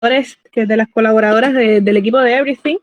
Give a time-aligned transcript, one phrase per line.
[0.00, 2.76] de las colaboradoras del equipo de Everything.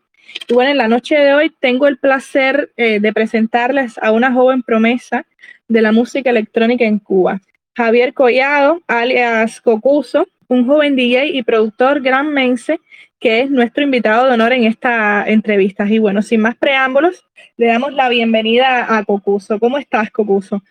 [0.48, 4.32] Y bueno, en la noche de hoy tengo el placer eh, de presentarles a una
[4.32, 5.24] joven promesa
[5.66, 7.40] de la música electrónica en Cuba,
[7.74, 12.80] Javier Collado, alias Cocuso, un joven DJ y productor gran mense
[13.18, 15.86] que es nuestro invitado de honor en esta entrevista.
[15.88, 17.24] Y bueno, sin más preámbulos,
[17.56, 19.58] le damos la bienvenida a Cocuso.
[19.58, 20.62] ¿Cómo estás, Cocuso?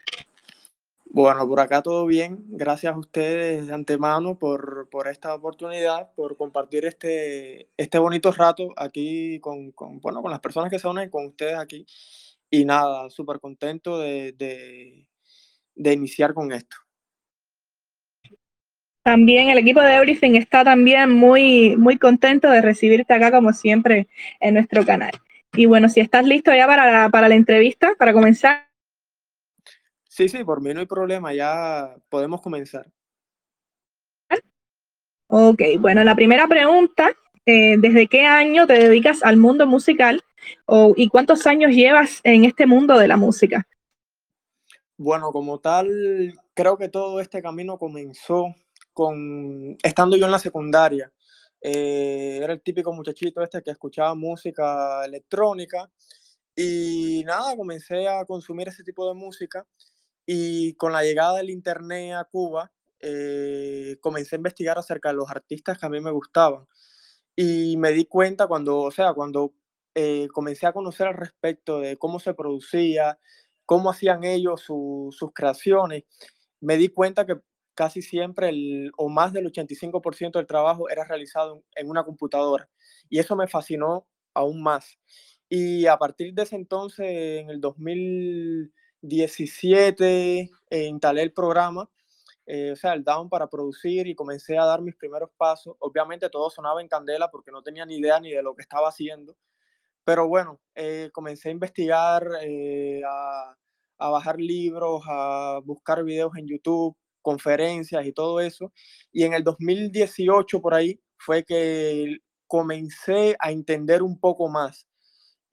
[1.16, 2.44] Bueno, por acá todo bien.
[2.50, 8.74] Gracias a ustedes de antemano por, por esta oportunidad, por compartir este, este bonito rato
[8.76, 11.86] aquí con, con, bueno, con las personas que se unen con ustedes aquí.
[12.52, 15.08] Y nada, súper contento de, de,
[15.74, 16.76] de iniciar con esto.
[19.02, 24.10] También el equipo de Everything está también muy, muy contento de recibirte acá como siempre
[24.42, 25.14] en nuestro canal.
[25.54, 28.65] Y bueno, si estás listo ya para, para la entrevista, para comenzar.
[30.16, 32.90] Sí, sí, por mí no hay problema, ya podemos comenzar.
[35.28, 37.12] Ok, bueno, la primera pregunta,
[37.46, 40.24] eh, ¿desde qué año te dedicas al mundo musical
[40.68, 43.68] o, y cuántos años llevas en este mundo de la música?
[44.96, 48.56] Bueno, como tal, creo que todo este camino comenzó
[48.94, 51.12] con estando yo en la secundaria.
[51.60, 55.92] Eh, era el típico muchachito este que escuchaba música electrónica
[56.56, 59.68] y nada, comencé a consumir ese tipo de música
[60.26, 65.30] y con la llegada del Internet a Cuba, eh, comencé a investigar acerca de los
[65.30, 66.66] artistas que a mí me gustaban.
[67.36, 69.54] Y me di cuenta cuando, o sea, cuando
[69.94, 73.20] eh, comencé a conocer al respecto de cómo se producía,
[73.66, 76.04] cómo hacían ellos sus creaciones,
[76.62, 77.40] me di cuenta que
[77.76, 82.70] casi siempre el, o más del 85% del trabajo era realizado en una computadora.
[83.10, 84.98] Y eso me fascinó aún más.
[85.50, 87.08] Y a partir de ese entonces,
[87.42, 88.74] en el 2000
[89.08, 91.90] 17 eh, instalé el programa,
[92.46, 95.76] eh, o sea, el Down para producir y comencé a dar mis primeros pasos.
[95.80, 98.90] Obviamente todo sonaba en candela porque no tenía ni idea ni de lo que estaba
[98.90, 99.36] haciendo.
[100.04, 102.28] Pero bueno, eh, comencé a investigar,
[103.08, 103.56] a,
[103.98, 108.72] a, bajar libros, a buscar videos en YouTube, conferencias y todo eso.
[109.12, 114.88] Y en el 2018 por ahí fue que comencé a entender un poco más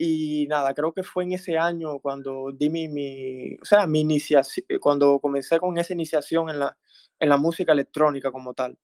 [0.05, 4.01] y nada, creo que fue en ese año cuando di mi, mi o sea, mi
[4.01, 6.77] iniciación, cuando comencé con esa iniciación en la,
[7.21, 8.77] en la música electrónica como tal.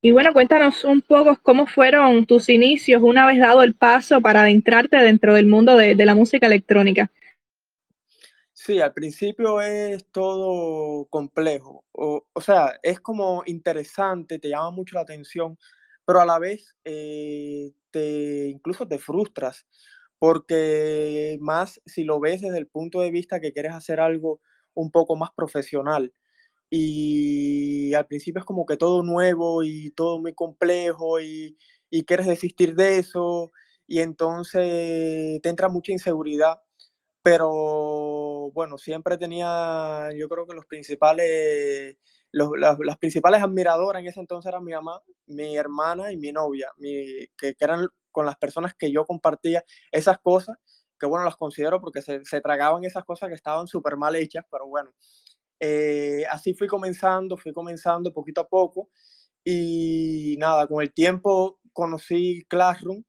[0.00, 4.42] Y bueno, cuéntanos un poco cómo fueron tus inicios una vez dado el paso para
[4.42, 7.10] adentrarte dentro del mundo de, de la música electrónica.
[8.52, 14.94] Sí, al principio es todo complejo, o, o, sea, es como interesante, te llama mucho
[14.94, 15.58] la atención,
[16.04, 19.66] pero a la vez eh, incluso te frustras,
[20.18, 24.40] porque más si lo ves desde el punto de vista que quieres hacer algo
[24.74, 26.12] un poco más profesional.
[26.70, 31.56] Y al principio es como que todo nuevo y todo muy complejo y,
[31.90, 33.52] y quieres desistir de eso
[33.86, 36.60] y entonces te entra mucha inseguridad.
[37.22, 41.96] Pero bueno, siempre tenía, yo creo que los principales
[42.36, 47.26] las, principales admiradoras en ese entonces eran mi mamá, mi hermana y mi novia, mi,
[47.36, 50.58] que, eran con las personas que yo compartía esas cosas,
[50.98, 54.44] que bueno, las considero porque se, se tragaban esas cosas que estaban súper mal hechas,
[54.50, 54.90] pero bueno,
[55.60, 58.90] eh, así fui comenzando, fui comenzando poquito a poco
[59.44, 63.02] y nada, con el tiempo conocí Classroom,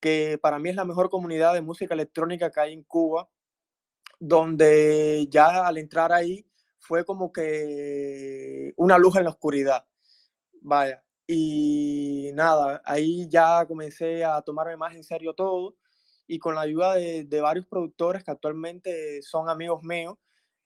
[0.00, 3.28] que para mí es la mejor comunidad de música electrónica que hay en Cuba,
[4.18, 6.46] donde ya al entrar ahí
[6.84, 9.84] fue como que una luz en la oscuridad.
[10.60, 11.02] Vaya.
[11.26, 15.74] Y nada, ahí ya comencé a tomarme más en serio todo
[16.26, 20.16] y con la ayuda de, varios productores que actualmente son amigos míos,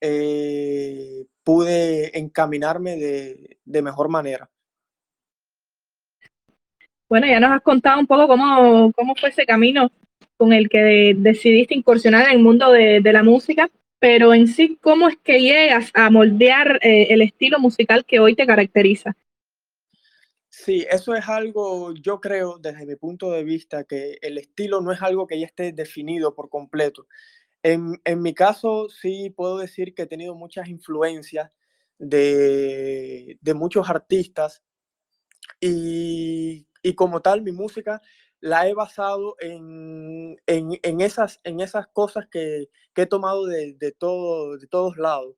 [0.00, 4.50] eh, pude encaminarme de, de, mejor manera.
[7.08, 9.90] Bueno, ya nos has contado un poco cómo, cómo fue ese camino
[10.36, 13.68] con el que decidiste incursionar en el mundo de, de la música
[13.98, 18.34] pero en sí, ¿cómo es que llegas a moldear eh, el estilo musical que hoy
[18.34, 19.16] te caracteriza?
[20.48, 24.92] Sí, eso es algo, yo creo, desde mi punto de vista, que el estilo no
[24.92, 27.06] es algo que ya esté definido por completo.
[27.62, 31.50] En, en mi caso, sí puedo decir que he tenido muchas influencias
[31.98, 34.62] de, de muchos artistas
[35.60, 38.00] y, y como tal, mi música
[38.40, 43.74] la he basado en, en, en, esas, en esas cosas que, que he tomado de,
[43.74, 45.34] de, todo, de todos lados.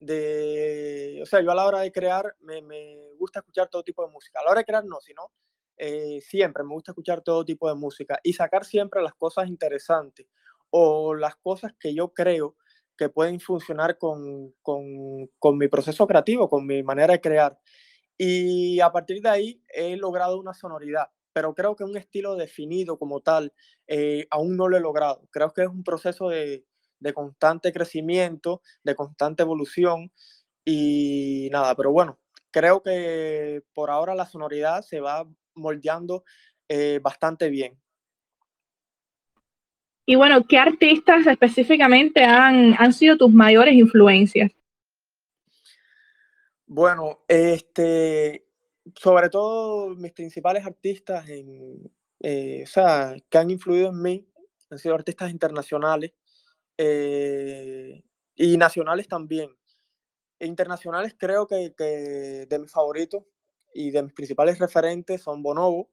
[0.00, 4.04] De, o sea, yo a la hora de crear me, me, gusta escuchar todo tipo
[4.04, 4.40] de música.
[4.40, 5.30] A la hora de crear no, sino
[5.76, 10.26] eh, siempre me gusta escuchar todo tipo de música y sacar siempre las cosas interesantes
[10.70, 12.56] o las cosas que yo creo
[12.96, 17.58] que pueden funcionar con, con, con mi proceso creativo, con mi manera de crear.
[18.18, 22.98] Y a partir de ahí he logrado una sonoridad, pero creo que un estilo definido
[22.98, 23.52] como tal
[23.86, 25.26] eh, aún no lo he logrado.
[25.30, 26.64] Creo que es un proceso de,
[27.00, 30.12] de constante crecimiento, de constante evolución
[30.64, 32.18] y nada, pero bueno,
[32.50, 36.24] creo que por ahora la sonoridad se va moldeando
[36.68, 37.78] eh, bastante bien.
[40.06, 44.50] Y bueno, ¿qué artistas específicamente han, han sido tus mayores influencias?
[46.66, 48.46] Bueno, este,
[48.96, 54.28] sobre todo mis principales artistas eh, o sea, que han influido en mí
[54.70, 56.12] han sido artistas internacionales
[56.78, 58.02] eh,
[58.34, 59.54] y nacionales también.
[60.40, 63.22] Internacionales creo que, que, de mis favoritos
[63.74, 65.90] y de mis principales referentes son Bonobo,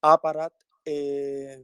[0.00, 0.54] Aparat,
[0.84, 1.62] eh,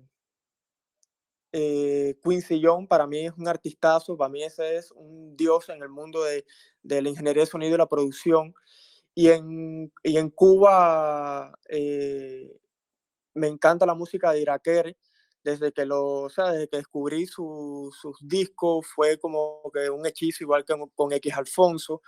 [2.23, 5.89] Quincy Young, para mí es un artistazo, para mí ese es un dios en el
[5.89, 6.45] mundo de,
[6.83, 8.55] de la ingeniería de sonido y la producción.
[9.15, 12.59] Y en, y en Cuba eh,
[13.35, 14.97] me encanta la música de Irakere,
[15.45, 20.43] desde que, lo, o sea, desde que descubrí sus discos fue como que un hechizo,
[20.43, 22.03] igual que con X Alfonso,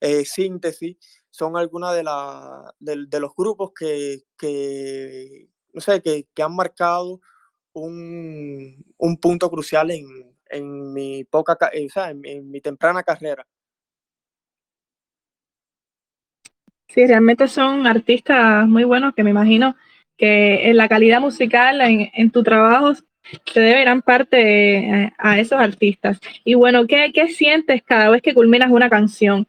[0.00, 0.96] eh, Síntesis,
[1.30, 6.54] son algunos de, la, de, de, los grupos que, que no sé, que, que han
[6.54, 7.20] marcado
[7.72, 13.46] un, un, punto crucial en, en mi poca, o sea, en, en mi temprana carrera.
[16.92, 19.76] Sí, realmente son artistas muy buenos que me imagino
[20.16, 22.92] que en la calidad musical, en, en tu trabajo,
[23.46, 26.18] se debe gran parte eh, a esos artistas.
[26.44, 29.46] Y bueno, ¿qué, ¿qué, sientes cada vez que culminas una canción?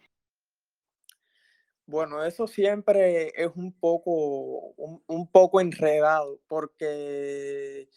[1.88, 7.90] Bueno, eso siempre es un poco, un, un poco enredado, porque,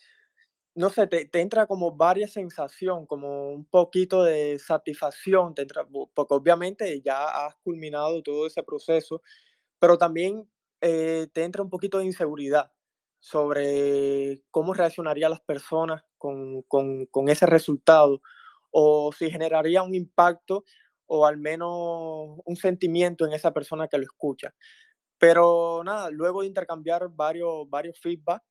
[0.74, 5.86] no sé, te, te, entra como varias sensación, como un poquito de satisfacción, te entra,
[5.86, 9.22] porque obviamente ya has culminado todo ese proceso,
[9.78, 10.48] pero también
[10.80, 12.70] eh, te entra un poquito de inseguridad
[13.20, 18.20] sobre cómo reaccionarían las personas con, con, con, ese resultado
[18.70, 20.64] o si generaría un impacto
[21.06, 24.54] o al menos un sentimiento en esa persona que lo escucha.
[25.18, 28.42] Pero nada, luego de intercambiar varios, varios feedback,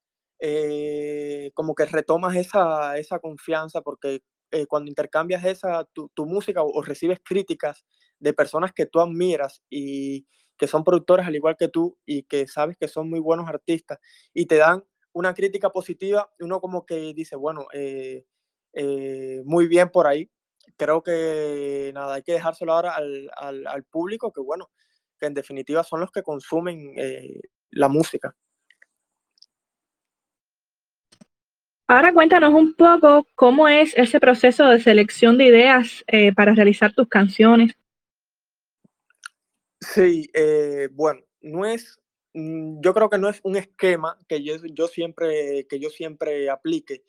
[0.46, 6.62] eh, como que retomas esa, esa confianza porque eh, cuando intercambias esa, tu, tu música
[6.64, 7.86] o, recibes críticas
[8.20, 12.46] de personas que tú admiras y, que son productores al igual que tú y que
[12.48, 14.00] sabes que son muy buenos artistas
[14.34, 18.26] y te dan una crítica positiva, uno como que dice, bueno, eh,
[18.74, 20.30] eh, muy bien por ahí.
[20.78, 24.72] Creo que nada, hay que dejárselo ahora al, al, al público, que bueno,
[25.20, 27.40] que en definitiva son los que consumen eh,
[27.72, 28.36] la música.
[31.94, 36.92] Ahora cuéntanos un poco cómo es ese proceso de selección de ideas eh, para realizar
[36.92, 37.76] tus canciones.
[39.80, 42.00] Sí, eh, bueno, no es,
[42.34, 47.04] mm, yo creo que no es un esquema que yo, siempre, que yo siempre aplique.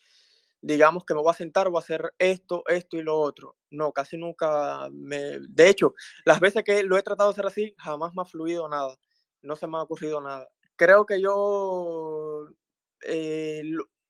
[0.60, 3.56] Digamos que me voy a sentar, voy a hacer esto, esto y lo otro.
[3.70, 5.38] No, casi nunca me...
[5.48, 5.94] De hecho,
[6.26, 8.98] las veces que lo he tratado de hacer así, jamás me ha fluido nada.
[9.40, 10.46] No se me ha ocurrido nada.
[10.76, 12.50] Creo que yo
[13.06, 13.62] eh,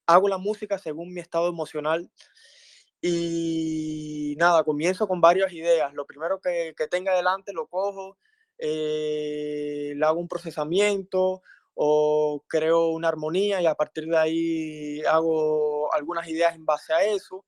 [0.06, 2.10] hago la música según mi estado emocional
[3.00, 5.92] y nada, comienzo con varias ideas.
[5.94, 8.16] Lo primero que, que tenga adelante lo cojo
[8.58, 11.42] eh, le hago un procesamiento
[11.74, 17.04] o creo una armonía y a partir de ahí hago algunas ideas en base a
[17.04, 17.44] eso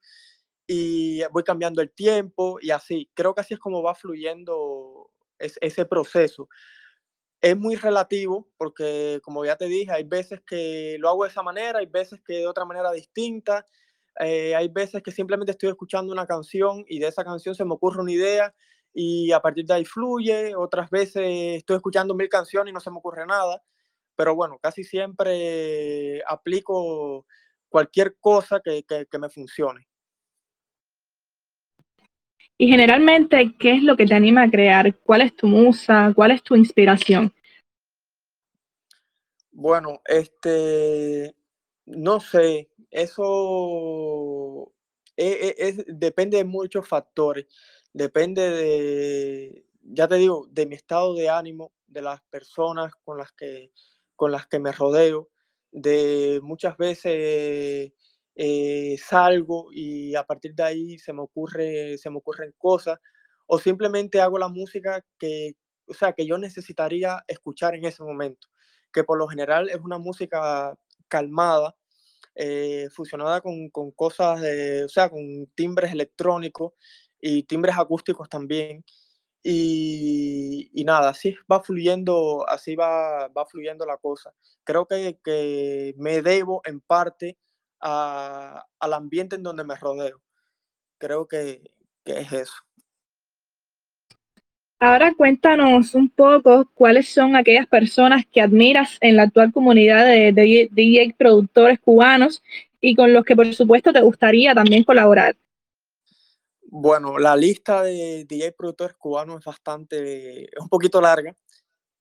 [0.66, 3.09] y voy cambiando el tiempo y así.
[3.14, 6.49] Creo que así es como va fluyendo es, ese proceso.
[7.40, 11.43] Es muy relativo porque, como ya te dije, hay veces que lo hago de esa
[11.43, 13.66] manera, hay veces que de otra manera distinta,
[14.21, 17.75] eh, hay veces que simplemente estoy escuchando una canción y de esa canción se me
[17.75, 18.55] ocurre una idea
[18.95, 20.57] y a partir de ahí fluye.
[20.57, 21.23] Otras veces
[21.59, 23.62] estoy escuchando mil canciones y no se me ocurre nada,
[24.16, 27.26] pero bueno, casi siempre aplico
[27.69, 29.87] cualquier cosa que, que, que me funcione.
[32.58, 34.96] Y generalmente, ¿qué es lo que te anima a crear?
[35.00, 36.12] ¿Cuál es tu musa?
[36.14, 37.32] ¿Cuál es tu inspiración?
[39.52, 41.34] Bueno, este,
[41.86, 44.72] no sé, eso
[45.16, 47.46] es, es, depende de muchos factores
[47.96, 53.32] depende de, ya te digo, de mi estado de ánimo, de las personas con las
[53.32, 53.72] que,
[54.14, 55.30] con las que me rodeo,
[55.72, 57.92] de muchas veces
[58.37, 62.99] eh, salgo y a partir de ahí se me, ocurre, se me ocurren cosas
[63.47, 65.55] o simplemente hago la música que,
[65.87, 68.49] o sea, que yo necesitaría escuchar en ese momento,
[68.93, 70.75] que por lo general es una música
[71.09, 71.75] calmada,
[72.35, 76.73] eh, fusionada con, con cosas, de, o sea, con timbres electrónicos
[77.21, 78.85] y timbres acústicos también.
[79.43, 84.35] Y, nada, así va fluyendo, así va, va fluyendo la cosa.
[84.64, 87.38] Creo que, que me debo en parte
[87.80, 90.23] al ambiente en donde me rodeo.
[90.99, 91.62] Creo que,
[92.04, 92.66] que es eso.
[94.78, 100.68] Ahora cuéntanos un poco cuáles son aquellas personas que admiras en la actual comunidad de,
[100.71, 102.42] DJ productores cubanos
[102.78, 105.35] y con los que por supuesto te gustaría también colaborar.
[106.61, 111.35] Bueno, la lista de DJ productores cubanos es bastante, es un poquito larga,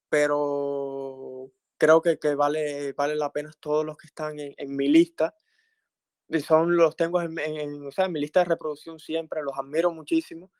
[0.09, 5.33] pero creo que, que vale, vale la pena todos los que están en, mi lista.
[6.45, 9.91] Son los tengo en, en, o sea, en mi lista de reproducción siempre, los admiro
[9.91, 10.51] muchísimo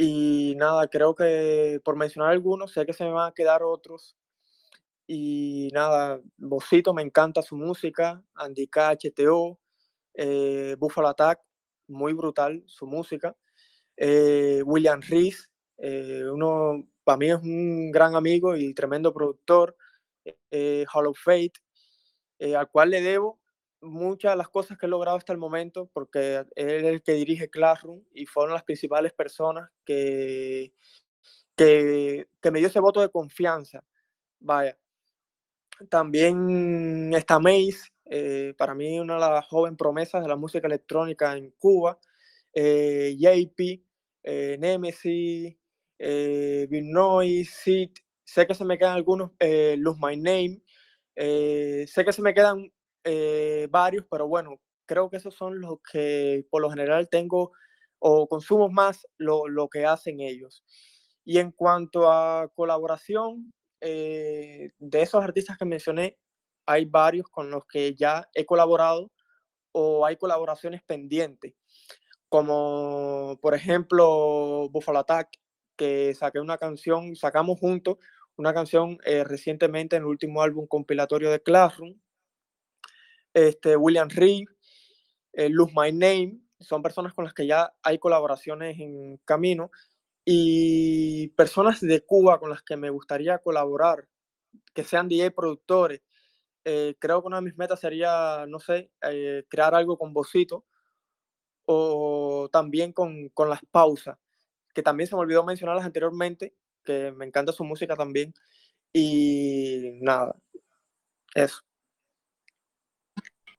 [0.00, 4.16] y nada, creo que por mencionar algunos, sé que se me van a quedar otros.
[5.08, 9.58] Y nada, Bocito me encanta su música, Andy HTO,
[10.14, 11.40] eh, Buffalo Attack,
[11.88, 13.36] muy brutal su música.
[13.96, 19.76] Eh, William Reese, eh, uno para mí es un gran amigo y tremendo productor.
[20.52, 21.54] Eh, Hall of Fate,
[22.56, 23.37] al cual le debo
[23.80, 27.12] muchas de las cosas que he logrado hasta el momento, porque él es el que
[27.12, 30.72] dirige Classroom y fueron las principales personas que,
[31.56, 33.84] que, me dio ese voto de confianza.
[34.40, 34.76] Vaya.
[35.88, 41.36] También está Mace, eh, para mí una de las jóvenes promesas de la música electrónica
[41.36, 41.98] en Cuba.
[42.52, 43.84] Eh, JP,
[44.24, 45.56] eh, Nemesis,
[45.98, 47.90] eh, Sid.
[48.24, 50.60] Sé que se me quedan algunos, Lose My Name.
[51.14, 52.70] sé que se me quedan
[53.10, 57.52] eh, varios, pero bueno, creo que esos son los que por lo general tengo
[57.98, 60.62] o consumo más lo, lo que hacen ellos.
[61.24, 66.18] Y en cuanto a colaboración, eh, de esos artistas que mencioné,
[66.66, 69.10] hay varios con los que ya he colaborado
[69.72, 71.54] o hay colaboraciones pendientes,
[72.28, 75.30] como por ejemplo Buffalo Attack,
[75.76, 77.96] que saqué una canción, sacamos juntos
[78.36, 81.94] una canción eh, recientemente en el último álbum compilatorio de Classroom,
[83.46, 84.46] este, William Reeve,
[85.32, 89.70] eh, My Name, son personas con las que ya hay colaboraciones en camino
[90.24, 94.08] y personas de Cuba con las que me gustaría colaborar,
[94.74, 96.02] que sean DJ productores.
[96.64, 100.66] Eh, creo que una de mis metas sería, no sé, eh, crear algo con Bocito
[101.64, 104.18] o también con, con las pausas,
[104.74, 106.54] que también se me olvidó mencionarlas anteriormente,
[106.84, 108.34] que me encanta su música también.
[108.92, 110.34] Y nada,
[111.34, 111.67] eso.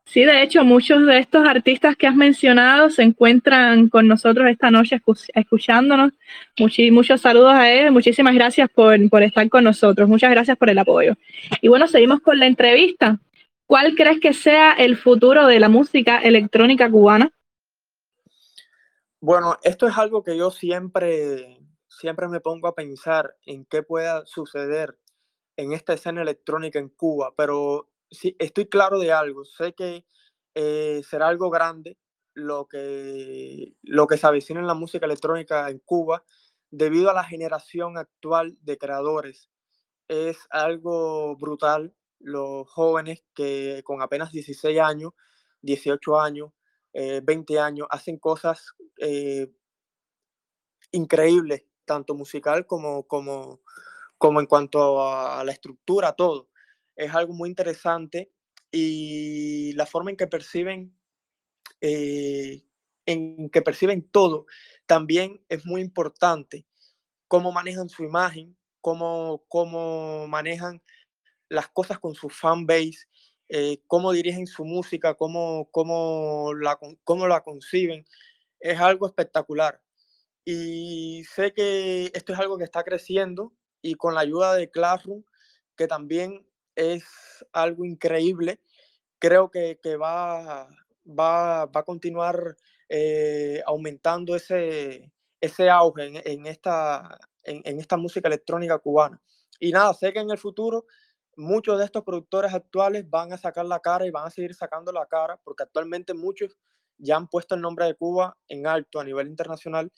[0.09, 4.71] Sí, de hecho, muchos de estos artistas que has mencionado se encuentran con nosotros esta
[4.71, 4.99] noche
[5.35, 6.13] escuchándonos.
[6.91, 10.79] muchos saludos a él, muchísimas gracias por, por estar con nosotros, muchas gracias por el
[10.79, 11.13] apoyo.
[11.61, 13.19] Y bueno, seguimos con la entrevista.
[13.67, 17.31] ¿Cuál crees que sea el futuro de la música electrónica cubana?
[19.21, 24.25] Bueno, esto es algo que yo siempre, siempre me pongo a pensar en qué pueda
[24.25, 24.97] suceder
[25.55, 29.45] en esta escena electrónica en Cuba, pero sí, estoy claro de algo.
[29.45, 30.05] Sé que
[30.55, 31.97] eh, será algo grande
[32.33, 36.23] lo que, lo que se avecina en la música electrónica en Cuba
[36.71, 39.49] debido a la generación actual de creadores.
[40.07, 41.93] Es algo brutal.
[42.19, 45.13] Los jóvenes que con apenas 16 años,
[45.61, 46.51] 18 años,
[46.93, 49.49] 20 eh, años, hacen cosas eh,
[50.91, 53.61] increíbles, tanto musical como, como,
[54.17, 56.48] como en cuanto a la estructura, todo
[56.99, 58.29] es algo muy interesante
[58.71, 60.93] y la forma en que perciben,
[61.79, 62.61] eh,
[63.05, 64.45] en que perciben todo,
[64.85, 66.65] también es muy importante.
[67.27, 70.81] Cómo manejan su imagen, cómo, cómo manejan
[71.47, 73.07] las cosas con su fan base,
[73.47, 78.05] eh, cómo dirigen su música, cómo, cómo, la, cómo la conciben.
[78.59, 79.81] Es algo espectacular.
[80.43, 85.23] Y sé que esto es algo que está creciendo y con la ayuda de Classroom,
[85.77, 86.48] que también
[86.79, 87.03] es
[87.51, 88.59] algo increíble.
[89.19, 90.69] Creo que, va,
[91.05, 92.55] va, a continuar
[92.87, 99.21] eh, aumentando ese, ese auge en, esta, en, esta música electrónica cubana.
[99.59, 100.85] Y nada, sé que en el futuro
[101.35, 104.91] muchos de estos productores actuales van a sacar la cara y van a seguir sacando
[104.91, 106.57] la cara, porque actualmente muchos
[106.97, 109.91] ya han puesto el nombre de Cuba en alto a nivel internacional.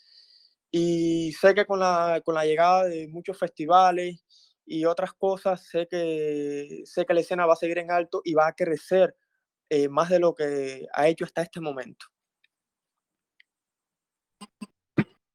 [0.72, 4.24] Y sé que con la, con la llegada de muchos festivales
[4.72, 8.34] y otras cosas, sé que, sé que la escena va a seguir en alto y
[8.34, 9.14] va a crecer
[9.70, 12.06] eh, más de lo que ha hecho hasta este momento.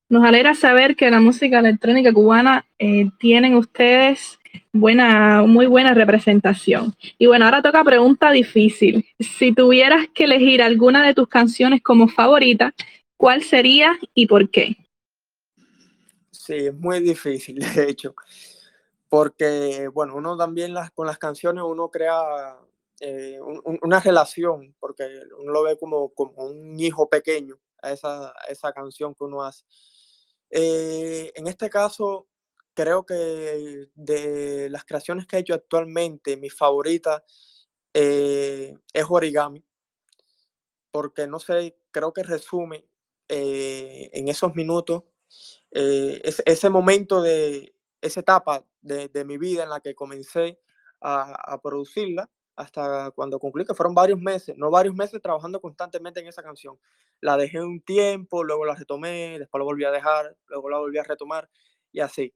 [0.09, 4.39] Nos alegra saber que la música electrónica cubana eh, tienen ustedes
[4.73, 6.95] buena, muy buena representación.
[7.19, 9.05] Y bueno, ahora toca pregunta difícil.
[9.19, 12.73] Si tuvieras que elegir alguna de tus canciones como favorita,
[13.19, 14.77] ¿cuál sería y por qué?
[16.31, 18.15] Sí, es muy difícil, de hecho,
[19.09, 22.57] porque, bueno, uno también las, con las canciones uno crea
[23.01, 23.39] eh,
[23.83, 25.05] una relación, porque
[25.39, 29.65] uno lo ve como, como un hijo pequeño a esa, esa canción que uno hace.
[30.51, 32.27] Eh, en este caso,
[32.75, 37.23] creo que de las creaciones que he hecho actualmente, mi favorita
[37.93, 39.63] eh, es Origami,
[40.91, 42.87] porque no sé, creo que resume
[43.29, 45.03] en esos minutos
[45.73, 50.59] ese, momento de esa etapa de, mi vida en la que comencé
[51.01, 56.21] a, a producirla hasta cuando concluí, que fueron varios meses, no varios meses trabajando constantemente
[56.21, 56.79] en esa canción.
[57.21, 60.99] La dejé un tiempo, luego la retomé, después la volví a dejar, luego la volví
[60.99, 61.49] a retomar
[61.93, 62.35] y así.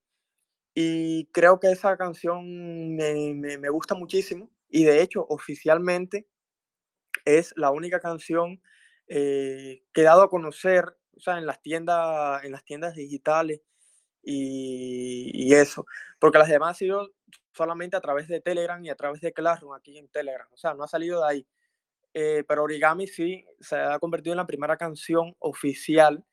[0.74, 6.28] Y creo que esa canción me, me, gusta muchísimo y de hecho oficialmente
[7.24, 8.62] es la única canción
[9.08, 13.60] eh, que he dado a conocer o sea, en las tiendas, en las tiendas digitales
[14.22, 15.86] y, y eso,
[16.18, 17.10] porque las demás han sido
[17.52, 20.48] solamente a través de Telegram y a través de Classroom aquí en Telegram.
[20.52, 21.46] O sea, no ha salido de ahí.
[22.12, 26.24] Eh, pero Origami sí se ha convertido en la primera canción oficial,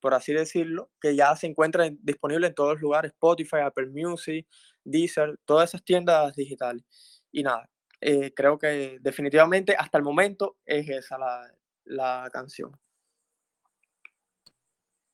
[0.00, 4.46] por así decirlo, que ya se encuentra disponible en todos los lugares, Spotify, Apple Music,
[4.84, 6.84] Deezer, todas esas tiendas digitales.
[7.32, 11.50] Y nada, eh, creo que definitivamente hasta el momento es esa la,
[11.84, 12.78] la canción.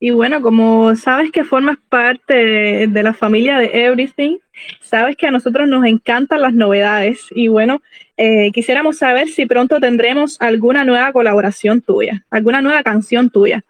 [0.03, 4.39] Y bueno, como sabes que formas parte de, la familia de Everything,
[4.81, 7.83] sabes que a nosotros nos encantan las novedades y bueno,
[8.17, 13.63] eh, quisiéramos saber si pronto tendremos alguna nueva colaboración tuya, alguna nueva canción tuya.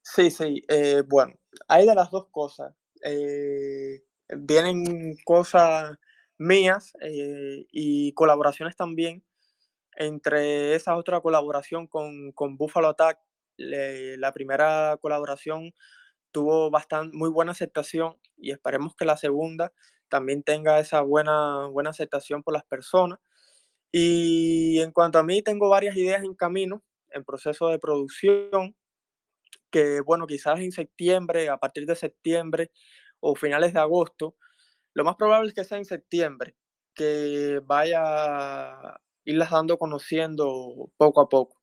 [0.00, 1.34] Sí, sí, eh, bueno,
[1.66, 2.72] hay de las dos cosas.
[3.02, 5.98] Eh, vienen cosas
[6.38, 6.92] mías
[7.72, 9.24] y colaboraciones también.
[9.96, 13.18] Entre esa otra colaboración con, con Buffalo Attack,
[13.56, 15.74] la primera colaboración
[16.32, 19.72] tuvo bastante, muy buena aceptación y esperemos que la segunda
[20.08, 23.18] también tenga esa buena, buena aceptación por las personas.
[23.92, 28.76] Y en cuanto a mí, tengo varias ideas en camino, en proceso de producción,
[29.70, 32.70] que bueno, quizás en septiembre, a partir de septiembre
[33.20, 34.36] o finales de agosto,
[34.94, 36.56] lo más probable es que sea en septiembre,
[36.94, 41.55] que vaya a irlas dando conociendo poco a poco.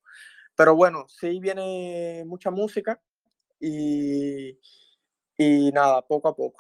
[0.56, 3.02] Pero bueno, sí viene mucha música
[3.60, 4.58] y,
[5.38, 6.58] y nada, poco a poco.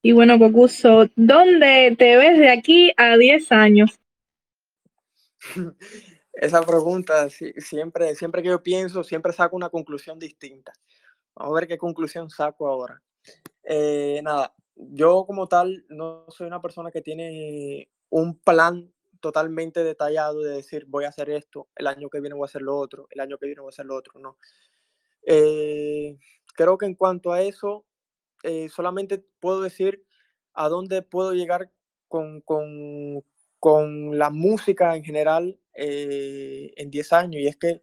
[0.00, 3.98] Y bueno, Cocuso, ¿dónde te ves de aquí a 10 años?
[6.32, 10.72] Esa pregunta, siempre, siempre que yo pienso, siempre saco una conclusión distinta.
[11.34, 13.02] Vamos a ver qué conclusión saco ahora.
[13.64, 20.42] Eh, nada, yo como tal no soy una persona que tiene un plan totalmente detallado
[20.42, 23.06] de decir voy a hacer esto, el año que viene voy a hacer lo otro,
[23.10, 24.38] el año que viene voy a hacer lo otro, no.
[25.22, 26.18] Eh,
[26.54, 27.84] creo que en cuanto a eso,
[28.42, 30.04] eh, solamente puedo decir
[30.54, 31.70] a dónde puedo llegar
[32.08, 33.24] con, con,
[33.58, 37.42] con la música en general eh, en 10 años.
[37.42, 37.82] Y es que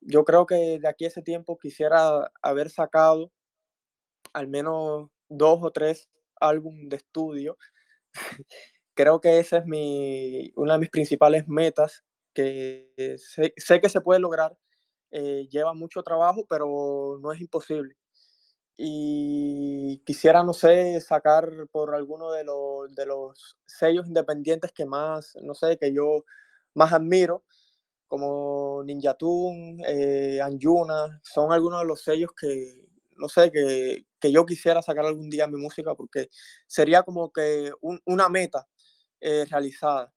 [0.00, 3.32] yo creo que de aquí a ese tiempo quisiera haber sacado
[4.32, 6.08] al menos dos o tres
[6.40, 7.56] álbumes de estudio
[8.94, 14.20] creo que esa es mi, una de mis principales metas, que sé, que se puede
[14.20, 14.56] lograr.
[15.10, 17.96] Eh, lleva mucho trabajo, pero no es imposible.
[18.76, 25.36] Y quisiera, no sé, sacar por alguno de los, de los sellos independientes que más,
[25.42, 26.24] no sé, que yo
[26.74, 27.44] más admiro,
[28.08, 32.74] como Ninja Tune, eh, Anjuna, son algunos de los sellos que,
[33.16, 36.28] no sé, que, que, yo quisiera sacar algún día mi música, porque
[36.66, 37.70] sería como que
[38.04, 38.66] una meta
[39.20, 40.12] eh, realizada.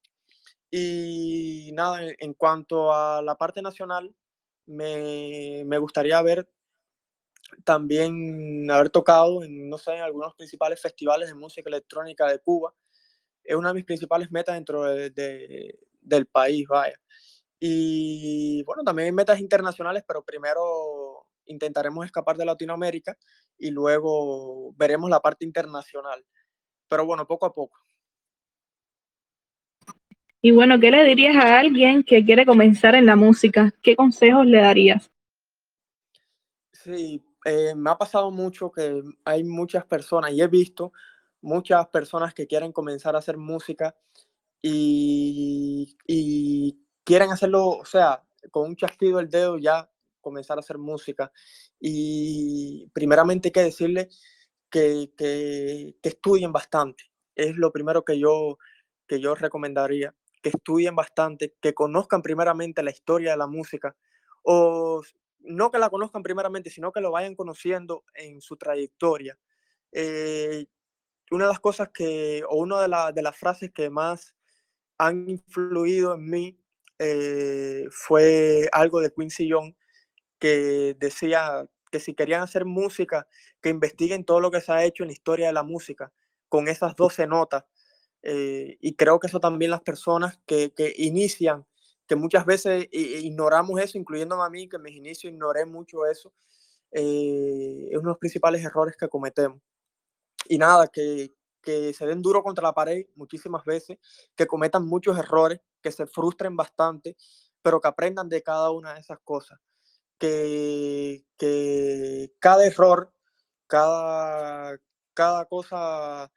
[0.70, 4.14] Y nada, en, cuanto a la parte nacional,
[4.66, 6.50] me, me, gustaría ver
[7.64, 12.74] también haber tocado en, no sé, en algunos principales festivales de música electrónica de Cuba.
[13.44, 17.00] Es una de mis principales metas dentro de, del país, vaya.
[17.60, 23.18] Y bueno, también hay metas internacionales, pero primero intentaremos escapar de Latinoamérica
[23.58, 26.26] y luego veremos la parte internacional.
[26.90, 27.80] Pero bueno, poco a poco.
[30.42, 33.74] Y bueno, ¿qué le dirías a alguien que quiere comenzar en la música?
[33.82, 35.12] ¿Qué consejos le darías?
[36.72, 40.94] Sí, eh, me ha pasado mucho que hay muchas personas y he visto
[41.42, 43.96] muchas personas que quieren comenzar a hacer música
[44.62, 49.90] y, y quieren hacerlo, o sea, con un chasquido el dedo ya
[50.22, 51.32] comenzar a hacer música.
[51.80, 54.10] Y primeramente hay que decirle
[54.70, 57.06] que, que, que estudien bastante.
[57.36, 58.58] Es lo primero que yo,
[59.08, 60.14] que yo recomendaría
[60.48, 63.96] que estudien bastante, que conozcan primeramente la historia de la música,
[64.44, 65.02] o
[65.40, 69.38] no que la conozcan primeramente, sino que lo vayan conociendo en su trayectoria.
[69.92, 70.66] Eh,
[71.32, 74.36] una de las cosas que, o una de, las frases que más
[74.98, 76.60] han influido en mí
[77.00, 79.74] eh, fue algo de Quincy Young
[80.40, 83.28] que decía que si querían hacer música,
[83.62, 86.12] que investiguen todo lo que se ha hecho en la historia de la música
[86.48, 87.66] con esas 12 notas.
[88.30, 91.66] Eh, y creo que eso también las personas que, que inician,
[92.06, 96.34] que muchas veces ignoramos eso, incluyéndome a mí, que en mis inicios ignoré mucho eso,
[96.92, 99.62] eh, es uno de los principales errores que cometemos.
[100.50, 103.98] Y nada, que, que se den duro contra la pared muchísimas veces,
[104.36, 107.16] que cometan muchos errores, que se frustren bastante,
[107.62, 109.58] pero que aprendan de cada una de esas cosas.
[110.18, 113.14] Que, que cada error,
[113.68, 114.78] cada,
[115.14, 116.30] cada cosa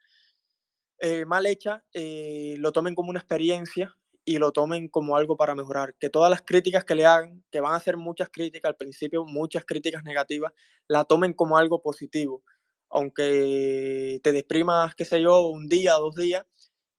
[1.01, 5.55] eh, mal hecha, eh, lo tomen como una experiencia y lo tomen como algo para
[5.55, 5.95] mejorar.
[5.99, 9.25] Que todas las críticas que le hagan, que van a ser muchas críticas al principio,
[9.25, 10.53] muchas críticas negativas,
[10.87, 12.43] la tomen como algo positivo.
[12.89, 16.45] Aunque te deprimas, qué sé yo, un día, dos días,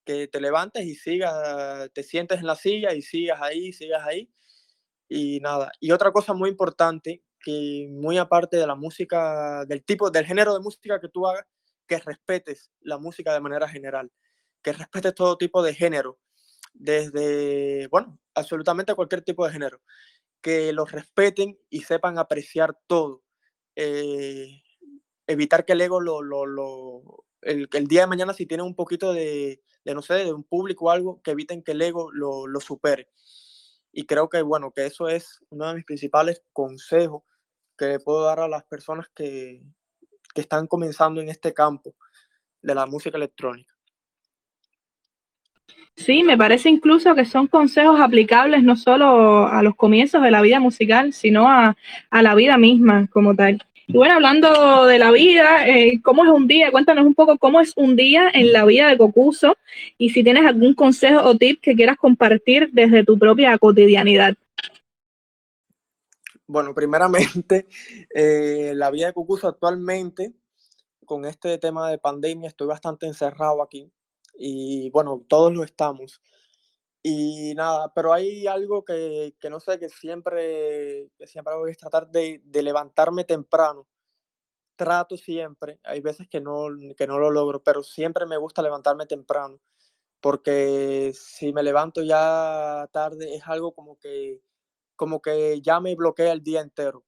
[0.05, 4.29] que te levantes y sigas, te sientes en la silla y sigas ahí, sigas ahí.
[5.09, 5.71] Y nada.
[5.81, 10.55] Y otra cosa muy importante, que muy aparte de la música, del tipo, del género
[10.55, 11.47] de música que tú hagas,
[11.93, 14.11] que respetes la música de manera general,
[14.63, 16.19] que respetes todo tipo de género,
[16.73, 19.83] desde, bueno, absolutamente cualquier tipo de género,
[20.41, 23.23] que los respeten y sepan apreciar todo.
[23.77, 24.63] Eh,
[25.27, 29.13] evitar que el ego lo, lo, lo el, día de mañana si tienen un poquito
[29.13, 32.47] de, de, no sé, de un público o algo, que eviten que el ego lo,
[32.47, 33.11] lo supere.
[33.93, 37.23] Y creo que, bueno, que eso es uno de mis principales consejos
[37.77, 39.63] que puedo dar a las personas que,
[40.35, 41.95] que están comenzando en este campo
[42.61, 43.73] de la música electrónica.
[45.97, 50.41] Sí, me parece incluso que son consejos aplicables no solo a los comienzos de la
[50.41, 51.77] vida musical, sino a,
[52.11, 53.63] a la vida misma como tal.
[53.87, 56.71] Y bueno, hablando de la vida, eh, ¿cómo es un día?
[56.71, 59.57] Cuéntanos un poco cómo es un día en la vida de Cocuso
[59.99, 64.35] y si tienes algún consejo o tip que quieras compartir desde tu propia cotidianidad.
[66.47, 67.69] Bueno, primeramente,
[68.15, 70.35] eh, la vida de Cucuso actualmente,
[71.07, 73.93] con este tema de pandemia, estoy bastante encerrado aquí
[74.35, 76.21] y bueno, todos lo estamos.
[77.03, 81.75] Y nada, pero hay algo que, que no sé, que siempre, que siempre voy a
[81.75, 83.89] tratar de, de, levantarme temprano.
[84.77, 89.07] Trato siempre, hay veces que no, que no lo logro, pero siempre me gusta levantarme
[89.07, 89.61] temprano,
[90.21, 94.41] porque si me levanto ya tarde es algo como que
[95.03, 97.05] como que ya me bloquea el día entero,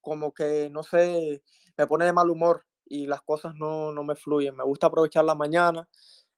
[0.00, 1.42] como que, no sé,
[1.76, 4.54] me pone de mal humor y las cosas no, no me fluyen.
[4.54, 5.88] Me gusta aprovechar la mañana,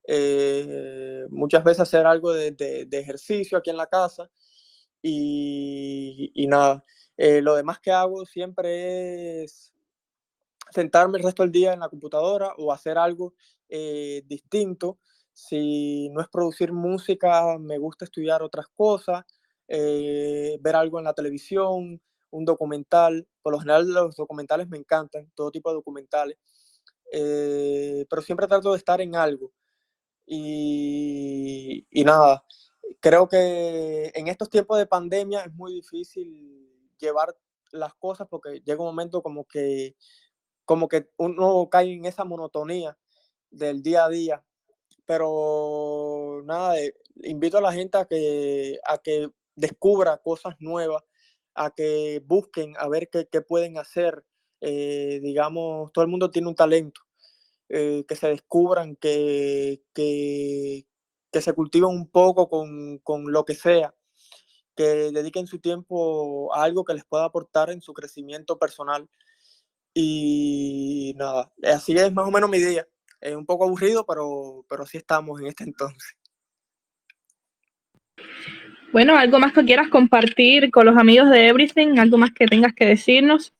[0.08, 4.30] eh, muchas veces hacer algo de, de, de, ejercicio aquí en la casa
[5.02, 6.82] y, y nada.
[7.18, 9.74] Eh, lo demás que hago siempre es
[10.70, 13.34] sentarme el resto del día en la computadora o hacer algo
[13.68, 14.98] eh, distinto.
[15.34, 19.26] Si no es producir música, me gusta estudiar otras cosas
[19.72, 23.26] eh, ver algo en la televisión, un documental.
[23.40, 26.36] Por lo general los documentales me encantan, todo tipo de documentales.
[27.12, 29.52] Eh, pero siempre trato de estar en algo.
[30.26, 32.44] Y, y, nada,
[33.00, 37.36] creo que en estos tiempos de pandemia es muy difícil llevar
[37.72, 39.96] las cosas porque llega un momento como que,
[40.64, 42.98] como que uno cae en esa monotonía
[43.50, 44.44] del día a día.
[45.06, 51.02] Pero nada, eh, invito a la gente a que, a que descubra cosas nuevas,
[51.54, 54.24] a que busquen a ver qué, qué pueden hacer.
[54.60, 57.00] Eh, digamos, todo el mundo tiene un talento,
[57.68, 60.86] eh, que se descubran, que, que,
[61.32, 63.94] que se cultiven un poco con, con, lo que sea,
[64.76, 69.08] que dediquen su tiempo a algo que les pueda aportar en su crecimiento personal.
[69.94, 72.86] Y nada, así es más o menos mi día.
[73.20, 76.16] Es un poco aburrido, pero, pero sí estamos en este entonces.
[78.92, 82.74] Bueno, algo más que quieras compartir con los amigos de Everything, algo más que tengas
[82.74, 83.54] que decirnos.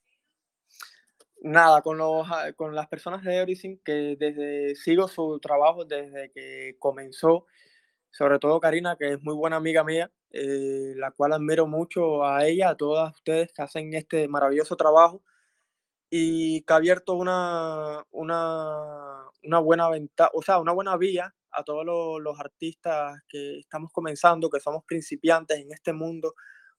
[1.41, 6.75] Nada, con, los, con las personas de Everything que desde sigo su trabajo desde que
[6.81, 7.47] comenzó,
[8.11, 12.45] sobre todo Karina, que es muy buena amiga mía, eh, la cual admiro mucho a
[12.45, 15.23] ella, a todas ustedes que hacen este maravilloso trabajo
[16.11, 21.63] y que ha abierto una, una, una buena venta, o sea, una buena vía a
[21.65, 26.35] todos los, artistas que estamos comenzando, que somos principiantes en este mundo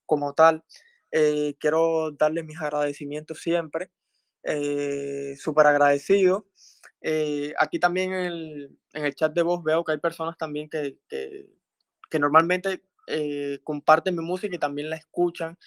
[0.05, 0.63] como tal.
[1.11, 3.91] Eh, quiero darles mis agradecimientos siempre,
[4.43, 6.47] eh, súper agradecido.
[7.01, 12.19] Eh, aquí también en el, chat de voz veo que hay personas también que, que,
[12.19, 15.57] normalmente eh, comparten mi música y también la escuchan.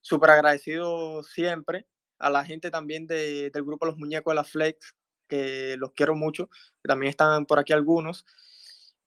[0.00, 1.86] súper agradecido siempre
[2.18, 4.94] a la gente también del grupo Los Muñecos de la Flex,
[5.28, 6.48] que los quiero mucho,
[6.82, 8.24] también están por aquí algunos.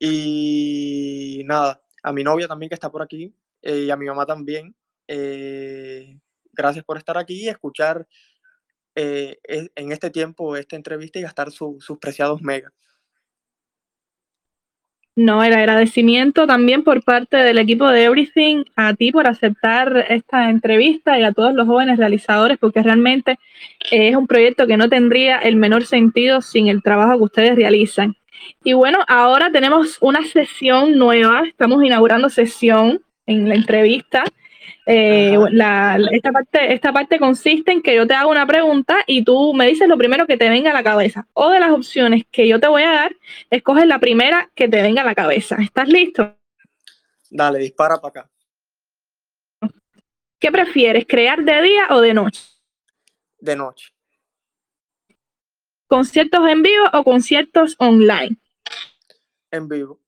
[0.03, 4.25] Y nada, a mi novia también que está por aquí eh, y a mi mamá
[4.25, 4.75] también.
[5.07, 6.17] Eh,
[6.51, 8.07] gracias por estar aquí y escuchar
[8.95, 12.73] eh, en este tiempo esta entrevista y gastar sus preciados megas.
[15.15, 20.49] No, el agradecimiento también por parte del equipo de Everything a ti por aceptar esta
[20.49, 23.37] entrevista y a todos los jóvenes realizadores, porque realmente
[23.91, 28.15] es un proyecto que no tendría el menor sentido sin el trabajo que ustedes realizan.
[28.63, 34.23] Y bueno, ahora tenemos una sesión nueva, estamos inaugurando sesión en la entrevista
[34.86, 35.38] eh,
[36.12, 39.67] esta, parte, esta parte consiste en que yo te hago una pregunta y tú me
[39.67, 41.27] dices lo primero que te venga a la cabeza.
[41.34, 43.15] O de las opciones que yo te voy a dar,
[43.49, 45.58] escoges la primera que te venga a la cabeza.
[45.60, 46.36] ¿Estás listo?
[47.30, 48.30] Dale, dispara para acá.
[50.39, 52.41] ¿Qué prefieres, crear de día o de noche?
[53.39, 53.93] De noche.
[55.91, 58.38] ¿Conciertos en vivo o conciertos online?
[59.51, 59.99] En vivo.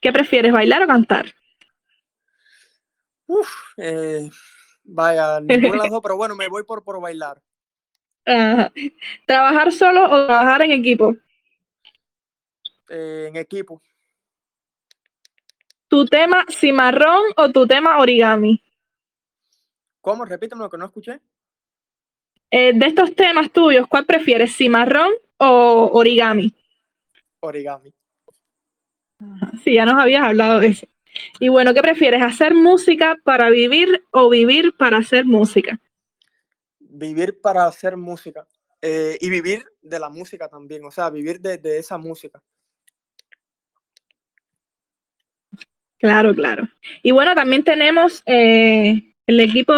[0.00, 1.32] ¿Qué prefieres, bailar o cantar?
[3.28, 4.28] Uf, eh,
[4.82, 7.40] vaya, ninguna de las pero bueno, me voy por, por bailar.
[9.24, 11.14] ¿Trabajar solo o trabajar en equipo?
[12.88, 13.80] Eh, en equipo.
[15.86, 18.60] ¿Tu tema cimarrón o tu tema origami?
[20.00, 20.24] ¿Cómo?
[20.24, 21.20] Repíteme lo que no escuché.
[22.50, 26.52] Eh, de estos temas tuyos, ¿cuál prefieres, cimarrón o origami?
[27.40, 27.92] Origami.
[29.62, 30.86] Sí, ya nos habías hablado de eso.
[31.38, 32.22] Y bueno, ¿qué prefieres?
[32.22, 35.78] ¿Hacer música para vivir o vivir para hacer música?
[36.78, 38.46] Vivir para hacer música.
[38.82, 42.42] Eh, y vivir de la música también, o sea, vivir de, esa música.
[45.98, 46.66] Claro, claro.
[47.02, 49.72] Y bueno, también tenemos eh, el equipo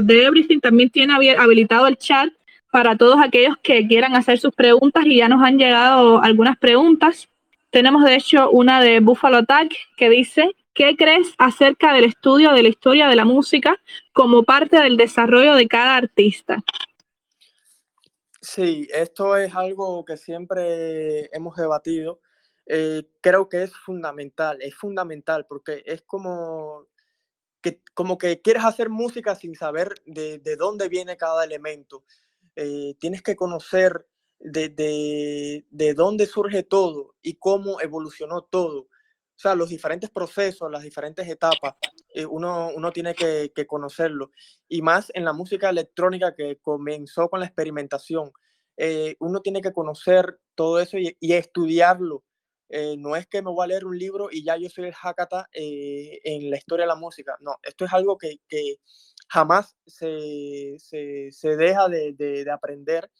[0.00, 2.32] de Everything, también tiene habilitado el chat
[2.70, 7.28] para todos aquellos que quieran hacer sus preguntas y ya nos han llegado algunas preguntas.
[7.70, 12.62] Tenemos de hecho una de Buffalo Tag que dice, ¿qué crees acerca del estudio de
[12.62, 13.78] la historia de la música
[14.12, 16.62] como parte del desarrollo de cada artista?
[18.40, 22.20] Sí, esto es algo que siempre hemos debatido.
[22.66, 26.86] Eh, creo que es fundamental, es fundamental porque es como
[27.60, 32.04] que, como que quieres hacer música sin saber de, dónde viene cada elemento.
[32.56, 34.06] Eh, tienes que conocer
[34.38, 38.80] de, de, dónde surge todo y cómo evolucionó todo.
[38.82, 41.74] O sea, los diferentes procesos, las diferentes etapas,
[42.12, 44.32] eh, uno, uno tiene que, que, conocerlo.
[44.68, 48.32] Y más en la música electrónica que comenzó con la experimentación.
[48.76, 52.24] Eh, uno tiene que conocer todo eso y, estudiarlo.
[52.70, 54.94] Eh, no es que me voy a leer un libro y ya yo soy el
[55.02, 57.36] Hakata en la historia de la música.
[57.40, 58.76] No, esto es algo que, que
[59.28, 63.10] jamás se, se, se deja de, de, de aprender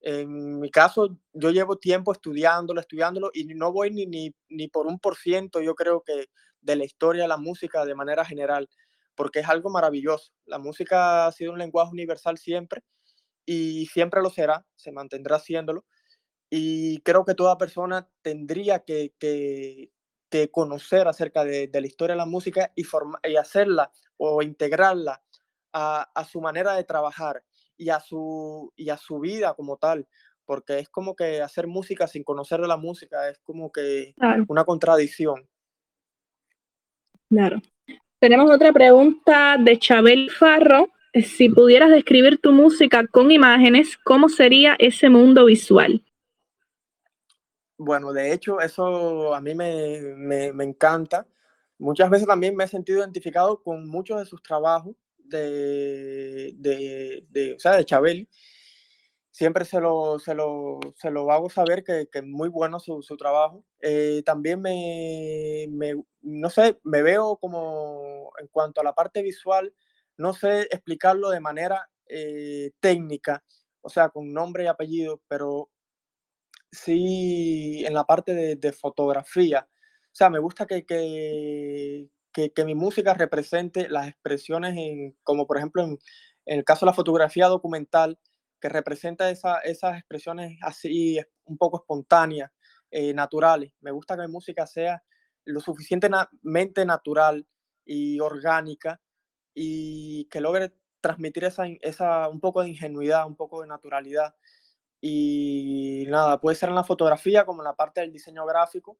[0.00, 4.86] en mi caso, yo llevo tiempo estudiándolo, estudiándolo y no voy ni, ni, ni por
[4.86, 6.26] un por ciento, yo creo que
[6.60, 8.68] de la historia de la música de manera general,
[9.14, 10.32] porque es algo maravilloso.
[10.46, 12.82] La música ha sido un lenguaje universal siempre
[13.46, 15.84] y siempre lo será, se mantendrá haciéndolo.
[16.50, 19.90] Y creo que toda persona tendría que, que,
[20.30, 22.84] que conocer acerca de, de, la historia de la música y,
[23.24, 25.22] y hacerla o integrarla
[25.72, 27.42] a, a su manera de trabajar
[27.76, 30.06] y a su, y a su vida como tal,
[30.44, 34.14] porque es como que hacer música sin conocer de la música es como que
[34.48, 35.48] una contradicción.
[37.28, 37.60] Claro.
[38.18, 40.88] Tenemos otra pregunta de Chabel Farro.
[41.14, 46.02] Si pudieras describir tu música con imágenes, ¿cómo sería ese mundo visual?
[47.78, 51.26] Bueno, de hecho, eso a mí me, me, me encanta.
[51.78, 57.54] Muchas veces también me he sentido identificado con muchos de sus trabajos de, de, de,
[57.54, 58.28] o sea, de Chabeli,
[59.30, 63.16] siempre se lo, se lo, se lo hago saber que, es muy bueno su, su
[63.16, 63.64] trabajo.
[63.80, 69.72] Eh, también me, me, no sé, me veo como en cuanto a la parte visual,
[70.16, 73.44] no sé explicarlo de manera eh, técnica,
[73.80, 75.70] o sea, con nombre y apellido, pero
[76.70, 79.68] sí en la parte de, fotografía.
[79.70, 85.58] O sea, me gusta que, que, que, mi música represente las expresiones, en, como por
[85.58, 85.98] ejemplo en,
[86.46, 88.18] el caso de la fotografía documental,
[88.60, 92.50] que representa esa, esas expresiones así un poco espontáneas,
[92.90, 93.72] eh, naturales.
[93.80, 95.02] Me gusta que mi música sea
[95.44, 97.46] lo suficientemente natural
[97.84, 99.00] y orgánica
[99.54, 104.34] y que logre transmitir esa, esa, un poco de ingenuidad, un poco de naturalidad.
[105.00, 108.98] Y nada, puede ser en la fotografía como en la parte del diseño gráfico,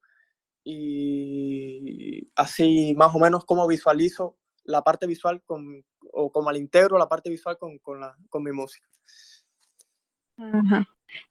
[0.64, 5.82] y así más o menos como visualizo la parte visual con,
[6.12, 8.88] o como al integro la parte visual con, con, la, con mi música.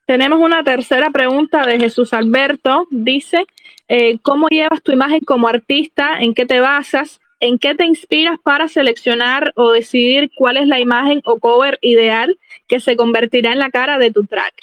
[0.06, 2.88] Tenemos una tercera pregunta de Jesús Alberto.
[2.90, 3.46] Dice,
[3.88, 6.20] eh, ¿cómo llevas tu imagen como artista?
[6.20, 7.20] ¿En qué te basas?
[7.40, 12.40] ¿En qué te inspiras para seleccionar o decidir cuál es la imagen o cover ideal
[12.68, 14.56] que se convertirá en la cara de tu track?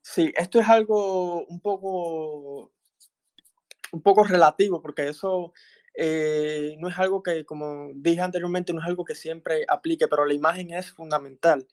[0.00, 2.72] Sí, esto es algo un poco,
[3.92, 5.52] un poco relativo, porque eso
[5.94, 10.26] eh, no es algo que, como dije anteriormente, no es algo que siempre aplique, pero
[10.26, 11.66] la imagen es fundamental.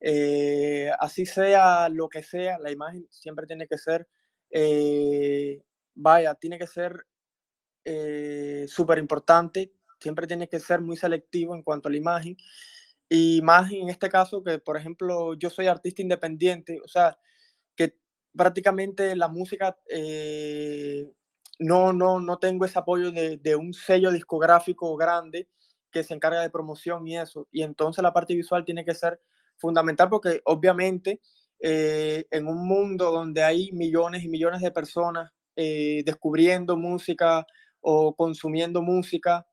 [0.00, 4.08] Eh, así sea lo que sea, la imagen siempre tiene que ser,
[4.50, 5.62] eh,
[5.94, 7.06] vaya, tiene que ser
[8.68, 12.36] súper importante, siempre tiene que ser muy selectivo en cuanto a la imagen.
[13.08, 17.18] Y más en este caso que, por ejemplo, yo soy artista independiente, o sea,
[17.74, 17.96] que
[18.36, 19.76] prácticamente la música
[21.58, 25.48] no, no, no tengo ese apoyo de, de, un sello discográfico grande
[25.90, 27.48] que se encarga de promoción y eso.
[27.50, 29.20] Y entonces la parte visual tiene que ser
[29.56, 31.20] fundamental porque obviamente
[31.60, 37.44] eh, en un mundo donde hay millones y millones de personas eh, descubriendo música
[37.80, 39.46] o consumiendo música,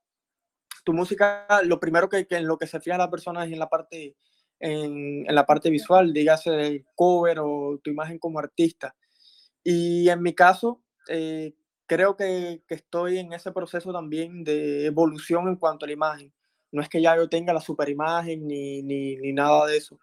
[0.84, 3.70] tu música, lo primero que, en lo que se fija la persona es en la
[3.70, 4.16] parte,
[4.60, 8.96] en, en la parte visual, dígase el cover o tu imagen como artista.
[9.64, 11.56] Y en mi caso, eh,
[11.88, 16.34] creo que, que, estoy en ese proceso también de evolución en cuanto a la imagen.
[16.72, 20.00] No es que ya yo tenga la super imagen ni, ni, ni nada de eso.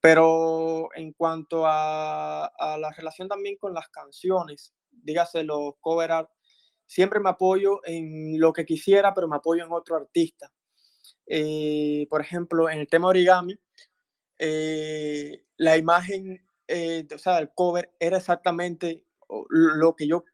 [0.00, 6.30] Pero en cuanto a, a, la relación también con las canciones, dígase los cover art,
[6.88, 10.50] siempre me apoyo en lo que quisiera, pero me apoyo en otro artista.
[11.26, 13.56] Eh, por ejemplo, en el tema origami,
[14.38, 19.04] eh, la imagen, eh, o sea, el cover era exactamente
[19.50, 20.24] lo que yo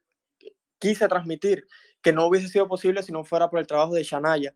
[0.79, 1.67] quise transmitir,
[2.01, 4.55] que no hubiese sido posible si no fuera por el trabajo de Shanaya,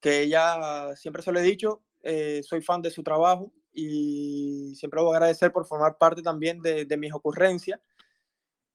[0.00, 5.02] que ella, siempre se lo he dicho, eh, soy fan de su trabajo y siempre
[5.02, 7.78] voy a agradecer por formar parte también de, de mis ocurrencias.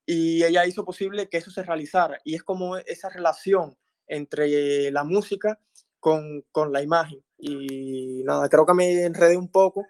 [0.06, 2.20] Y ella hizo posible que eso se realizara.
[2.24, 5.60] Y es como esa relación entre la música
[6.00, 7.24] con, con la imagen.
[7.38, 9.88] Y nada, creo que me enredé un poco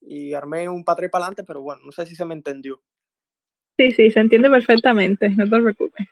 [0.00, 2.82] y armé un patrón para adelante, pero bueno, no sé si se me entendió.
[3.76, 6.06] Sí, sí, se entiende perfectamente, no te preocupes.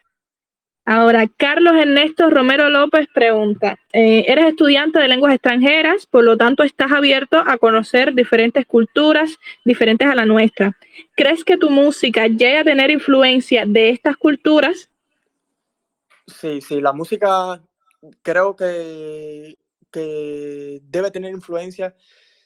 [0.85, 6.65] Ahora, Carlos Ernesto Romero López pregunta, eh, eres estudiante de lenguas extranjeras, por lo tanto
[6.65, 10.77] estás abierto a conocer diferentes culturas diferentes a la nuestra.
[11.15, 14.91] ¿Crees que tu música llega a tener influencia de estas culturas?
[16.27, 17.63] Sí, sí, la música
[18.23, 19.57] creo que,
[19.93, 21.95] que debe tener influencia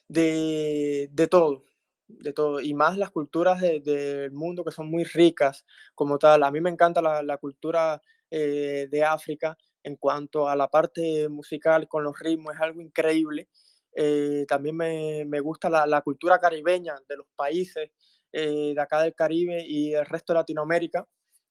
[0.09, 1.65] de, de todo,
[2.07, 6.43] de todo, y más las culturas del de, mundo que son muy ricas como tal.
[6.43, 11.29] A mí me encanta la, la cultura eh, de África en cuanto a la parte
[11.29, 13.49] musical con los ritmos, es algo increíble.
[13.95, 17.91] Eh, también me, me gusta la, la, cultura caribeña de los países
[18.33, 21.07] eh, de acá del Caribe y el resto de Latinoamérica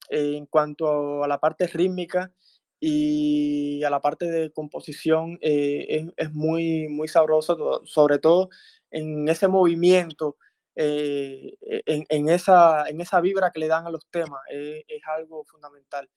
[0.09, 2.31] en cuanto a la parte rítmica
[2.79, 8.49] y a la parte de composición es, es, muy, muy sabroso, sobre todo
[8.91, 10.38] en ese movimiento,
[10.75, 16.07] en, en, esa, en esa vibra que le dan a los temas, es algo fundamental.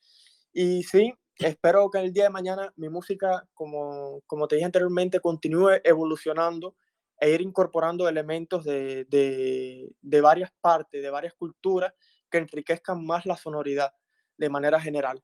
[0.60, 5.20] Y sí, espero que el día de mañana mi música, como, como te dije anteriormente,
[5.20, 6.74] continúe evolucionando
[7.20, 11.94] e ir incorporando elementos de, de, de varias partes, de varias culturas
[12.28, 13.92] que enriquezcan más la sonoridad
[14.36, 15.22] de manera general.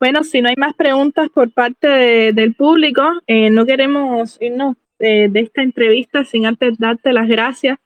[0.00, 4.76] Bueno, si no hay más preguntas por parte de, del público, eh, no queremos irnos
[4.98, 7.78] eh, de esta entrevista sin antes darte las gracias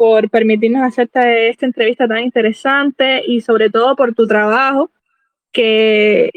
[0.00, 4.90] por permitirnos hacer esta entrevista tan interesante y sobre todo por tu trabajo,
[5.52, 6.30] que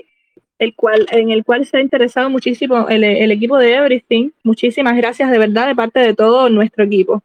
[0.60, 4.32] el cual, en el cual se ha interesado muchísimo el, el equipo de Everything.
[4.44, 7.24] Muchísimas gracias de verdad de parte de todo nuestro equipo.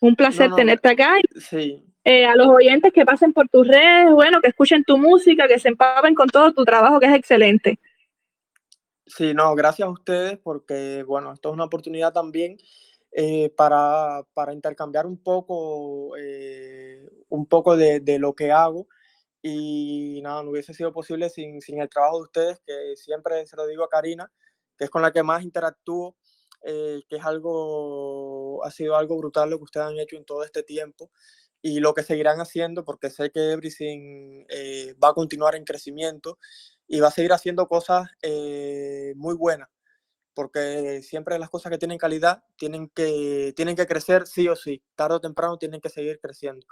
[0.00, 1.14] Un placer no, no, tenerte acá.
[1.40, 1.82] Sí.
[2.04, 5.58] Eh, a los oyentes que pasen por tus redes, bueno, que escuchen tu música, que
[5.58, 7.78] se empapen con todo tu trabajo, que es excelente.
[9.06, 12.58] Sí, no, gracias a ustedes porque, bueno, esto es una oportunidad también
[13.14, 18.88] eh, para, para, intercambiar un poco, eh, un poco de, de, lo que hago.
[19.40, 23.56] Y nada, no hubiese sido posible sin, sin, el trabajo de ustedes, que siempre se
[23.56, 24.32] lo digo a Karina,
[24.76, 26.16] que es con la que más interactúo,
[26.62, 30.42] eh, que es algo, ha sido algo brutal lo que ustedes han hecho en todo
[30.44, 31.10] este tiempo
[31.62, 36.38] y lo que seguirán haciendo, porque sé que Everything eh, va a continuar en crecimiento
[36.88, 39.68] y va a seguir haciendo cosas eh, muy buenas
[40.34, 44.82] porque siempre las cosas que tienen calidad tienen que, tienen que crecer sí o sí,
[44.96, 46.66] tarde o temprano tienen que seguir creciendo.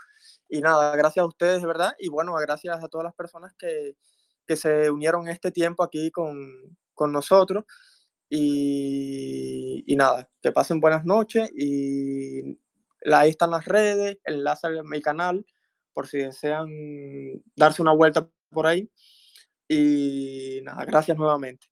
[0.48, 3.96] Y nada, gracias a ustedes, de verdad, y bueno, gracias a todas las personas que,
[4.46, 7.64] que se unieron este tiempo aquí con, con nosotros.
[8.34, 12.58] Y, nada, que pasen buenas noches y
[13.12, 15.44] ahí están las redes, enlace a mi canal,
[15.92, 16.68] por si desean
[17.54, 18.90] darse una vuelta por ahí.
[19.68, 21.71] Y nada, gracias nuevamente.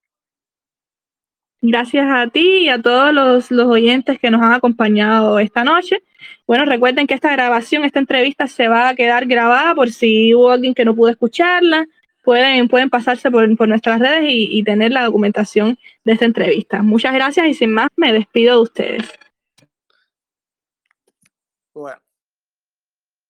[1.63, 6.03] Gracias a ti y a todos los, los, oyentes que nos han acompañado esta noche.
[6.47, 10.51] Bueno, recuerden que esta grabación, esta entrevista se va a quedar grabada por si hubo
[10.51, 11.87] alguien que no pudo escucharla.
[12.25, 16.83] Pueden, pueden pasarse por, por nuestras redes y, y tener la documentación de esta entrevista.
[16.83, 19.21] Muchas gracias y sin más me despido de ustedes.